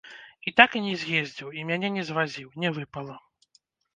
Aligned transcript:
І 0.51 0.53
так 0.59 0.77
і 0.79 0.79
не 0.85 0.93
з'ездзіў 1.01 1.51
і 1.59 1.65
мяне 1.69 1.91
не 1.97 2.03
звазіў, 2.09 2.49
не 2.63 2.69
выпала. 2.79 3.15